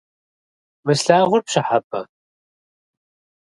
[0.85, 2.01] Мы слъагъур пщӏыхьэпӏэ?